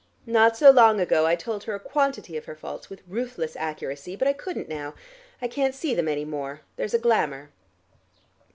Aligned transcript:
Not 0.25 0.57
so 0.57 0.71
long 0.71 0.99
ago 0.99 1.27
I 1.27 1.35
told 1.35 1.65
her 1.65 1.75
a 1.75 1.79
quantity 1.79 2.35
of 2.35 2.45
her 2.45 2.55
faults 2.55 2.89
with 2.89 3.03
ruthless 3.07 3.55
accuracy, 3.55 4.15
but 4.15 4.27
I 4.27 4.33
couldn't 4.33 4.67
now. 4.67 4.95
I 5.43 5.47
can't 5.47 5.75
see 5.75 5.93
them 5.93 6.07
any 6.07 6.25
more: 6.25 6.61
there's 6.75 6.95
a 6.95 6.99
glamor." 6.99 7.51